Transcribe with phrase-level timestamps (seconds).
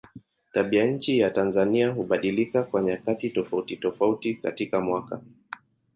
[0.53, 5.21] Tabianchi ya Tanzania hubadilika kwa nyakati tofautitofauti katika mwaka.